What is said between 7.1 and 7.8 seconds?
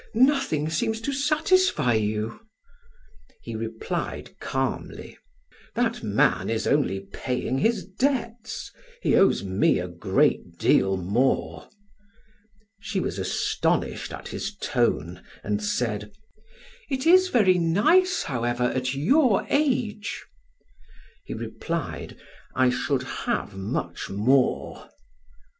paying